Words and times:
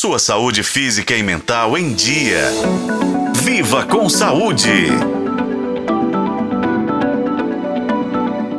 sua 0.00 0.18
saúde 0.18 0.62
física 0.62 1.14
e 1.14 1.22
mental 1.22 1.76
em 1.76 1.92
dia. 1.92 2.48
Viva 3.42 3.84
com 3.84 4.08
saúde! 4.08 4.88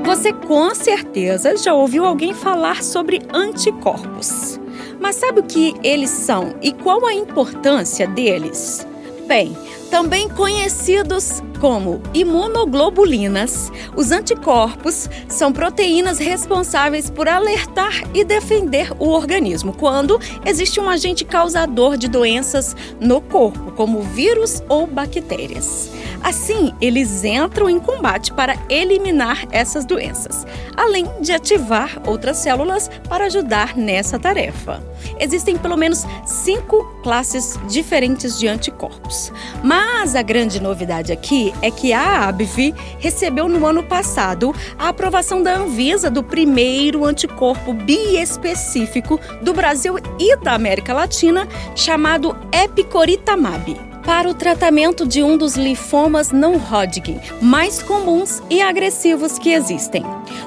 Você 0.05 0.31
com 0.31 0.75
certeza 0.75 1.57
já 1.57 1.73
ouviu 1.73 2.05
alguém 2.05 2.35
falar 2.35 2.83
sobre 2.83 3.23
anticorpos. 3.33 4.59
Mas 4.99 5.15
sabe 5.15 5.39
o 5.39 5.43
que 5.43 5.73
eles 5.83 6.11
são 6.11 6.53
e 6.61 6.71
qual 6.71 7.07
a 7.07 7.13
importância 7.15 8.05
deles? 8.05 8.85
Bem, 9.31 9.55
também 9.89 10.27
conhecidos 10.27 11.41
como 11.61 12.01
imunoglobulinas, 12.13 13.71
os 13.95 14.11
anticorpos 14.11 15.09
são 15.29 15.53
proteínas 15.53 16.19
responsáveis 16.19 17.09
por 17.09 17.29
alertar 17.29 17.93
e 18.13 18.25
defender 18.25 18.91
o 18.99 19.07
organismo 19.07 19.71
quando 19.71 20.19
existe 20.45 20.81
um 20.81 20.89
agente 20.89 21.23
causador 21.23 21.95
de 21.95 22.09
doenças 22.09 22.75
no 22.99 23.21
corpo, 23.21 23.71
como 23.71 24.01
vírus 24.01 24.61
ou 24.67 24.85
bactérias. 24.85 25.89
Assim, 26.21 26.73
eles 26.81 27.23
entram 27.23 27.69
em 27.69 27.79
combate 27.79 28.33
para 28.33 28.57
eliminar 28.67 29.47
essas 29.49 29.85
doenças, 29.85 30.45
além 30.75 31.07
de 31.21 31.31
ativar 31.31 32.01
outras 32.05 32.35
células 32.35 32.89
para 33.07 33.27
ajudar 33.27 33.77
nessa 33.77 34.19
tarefa. 34.19 34.83
Existem 35.17 35.57
pelo 35.57 35.77
menos 35.77 36.05
cinco 36.25 36.90
classes 37.01 37.59
diferentes 37.67 38.37
de 38.37 38.47
anticorpos. 38.47 39.31
Mas 39.63 40.15
a 40.15 40.21
grande 40.21 40.61
novidade 40.61 41.11
aqui 41.11 41.53
é 41.61 41.69
que 41.69 41.93
a 41.93 42.27
ABV 42.27 42.73
recebeu 42.99 43.47
no 43.47 43.65
ano 43.65 43.83
passado 43.83 44.55
a 44.77 44.89
aprovação 44.89 45.43
da 45.43 45.55
Anvisa 45.55 46.09
do 46.09 46.23
primeiro 46.23 47.05
anticorpo 47.05 47.73
biespecífico 47.73 49.19
do 49.41 49.53
Brasil 49.53 49.95
e 50.19 50.37
da 50.37 50.53
América 50.53 50.93
Latina, 50.93 51.47
chamado 51.75 52.35
Epicoritamab 52.51 53.90
para 54.05 54.29
o 54.29 54.33
tratamento 54.33 55.07
de 55.07 55.23
um 55.23 55.37
dos 55.37 55.55
linfomas 55.55 56.31
não 56.31 56.55
Hodgkin 56.55 57.19
mais 57.41 57.81
comuns 57.81 58.41
e 58.49 58.61
agressivos 58.61 59.37
que 59.37 59.51
existem. 59.51 60.03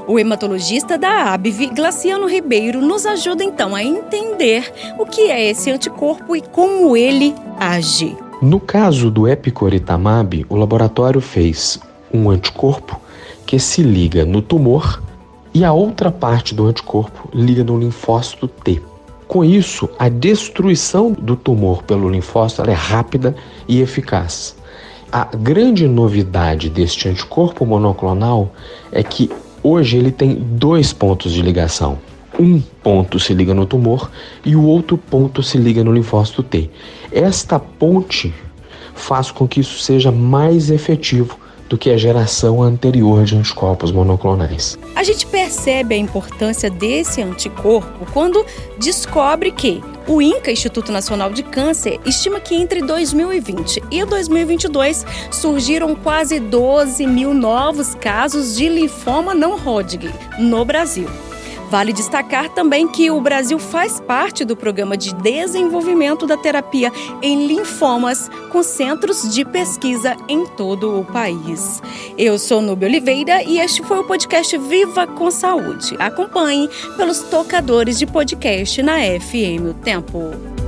O 0.06 0.18
hematologista 0.18 0.98
da 0.98 1.32
ABV, 1.32 1.68
Glaciano 1.68 2.26
Ribeiro, 2.26 2.80
nos 2.80 3.06
ajuda 3.06 3.44
então 3.44 3.74
a 3.74 3.82
entender 3.82 4.72
o 4.98 5.06
que 5.06 5.30
é 5.30 5.50
esse 5.50 5.70
anticorpo 5.70 6.36
e 6.36 6.42
como 6.42 6.96
ele 6.96 7.34
age. 7.58 8.16
No 8.42 8.60
caso 8.60 9.10
do 9.10 9.26
epicoritamab, 9.26 10.44
o 10.48 10.56
laboratório 10.56 11.20
fez 11.20 11.78
um 12.12 12.30
anticorpo 12.30 13.00
que 13.46 13.58
se 13.58 13.82
liga 13.82 14.24
no 14.24 14.42
tumor 14.42 15.02
e 15.52 15.64
a 15.64 15.72
outra 15.72 16.10
parte 16.10 16.54
do 16.54 16.66
anticorpo 16.66 17.28
liga 17.32 17.62
no 17.62 17.78
linfócito 17.78 18.48
T. 18.48 18.82
Com 19.34 19.44
isso, 19.44 19.90
a 19.98 20.08
destruição 20.08 21.10
do 21.10 21.34
tumor 21.34 21.82
pelo 21.82 22.08
linfócito 22.08 22.70
é 22.70 22.72
rápida 22.72 23.34
e 23.66 23.80
eficaz. 23.80 24.54
A 25.10 25.24
grande 25.24 25.88
novidade 25.88 26.70
deste 26.70 27.08
anticorpo 27.08 27.66
monoclonal 27.66 28.54
é 28.92 29.02
que 29.02 29.28
hoje 29.60 29.96
ele 29.96 30.12
tem 30.12 30.36
dois 30.36 30.92
pontos 30.92 31.32
de 31.32 31.42
ligação. 31.42 31.98
Um 32.38 32.60
ponto 32.60 33.18
se 33.18 33.34
liga 33.34 33.52
no 33.52 33.66
tumor 33.66 34.08
e 34.44 34.54
o 34.54 34.62
outro 34.62 34.96
ponto 34.96 35.42
se 35.42 35.58
liga 35.58 35.82
no 35.82 35.92
linfócito 35.92 36.40
T. 36.40 36.70
Esta 37.10 37.58
ponte 37.58 38.32
faz 38.94 39.32
com 39.32 39.48
que 39.48 39.58
isso 39.58 39.80
seja 39.80 40.12
mais 40.12 40.70
efetivo 40.70 41.36
do 41.68 41.78
que 41.78 41.90
a 41.90 41.96
geração 41.96 42.62
anterior 42.62 43.24
de 43.24 43.36
anticorpos 43.36 43.90
monoclonais. 43.90 44.78
A 44.94 45.02
gente 45.02 45.26
percebe 45.26 45.94
a 45.94 45.98
importância 45.98 46.70
desse 46.70 47.22
anticorpo 47.22 48.06
quando 48.12 48.44
descobre 48.78 49.50
que 49.50 49.82
o 50.06 50.20
INCA, 50.20 50.52
Instituto 50.52 50.92
Nacional 50.92 51.30
de 51.30 51.42
Câncer, 51.42 51.98
estima 52.04 52.38
que 52.38 52.54
entre 52.54 52.82
2020 52.82 53.82
e 53.90 54.04
2022 54.04 55.04
surgiram 55.30 55.94
quase 55.94 56.38
12 56.38 57.06
mil 57.06 57.32
novos 57.32 57.94
casos 57.94 58.54
de 58.54 58.68
linfoma 58.68 59.34
não 59.34 59.56
Hodgkin 59.56 60.12
no 60.38 60.64
Brasil. 60.64 61.08
Vale 61.70 61.92
destacar 61.92 62.48
também 62.50 62.86
que 62.86 63.10
o 63.10 63.20
Brasil 63.20 63.58
faz 63.58 64.00
parte 64.00 64.44
do 64.44 64.56
programa 64.56 64.96
de 64.96 65.14
desenvolvimento 65.14 66.26
da 66.26 66.36
terapia 66.36 66.92
em 67.22 67.46
linfomas 67.46 68.30
com 68.50 68.62
centros 68.62 69.32
de 69.34 69.44
pesquisa 69.44 70.16
em 70.28 70.46
todo 70.46 71.00
o 71.00 71.04
país. 71.04 71.82
Eu 72.16 72.38
sou 72.38 72.60
Nubia 72.60 72.88
Oliveira 72.88 73.42
e 73.42 73.58
este 73.58 73.82
foi 73.82 73.98
o 73.98 74.04
podcast 74.04 74.56
Viva 74.58 75.06
com 75.06 75.30
Saúde. 75.30 75.96
Acompanhe 75.98 76.68
pelos 76.96 77.20
tocadores 77.20 77.98
de 77.98 78.06
podcast 78.06 78.82
na 78.82 78.98
FM 78.98 79.70
O 79.70 79.74
Tempo. 79.74 80.63